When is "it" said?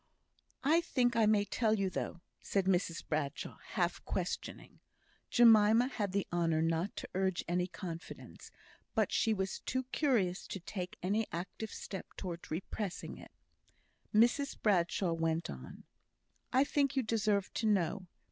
13.19-13.29